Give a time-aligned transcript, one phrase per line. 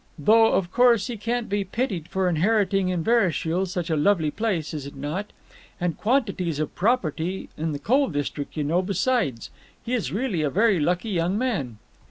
[0.17, 4.87] Though of course he can't be pitied for inheriting Inverashiel, such a lovely place, is
[4.87, 5.31] it not?
[5.79, 9.51] And quantities of property in the coal district, you know, besides.
[9.85, 11.77] He is really a very lucky young man."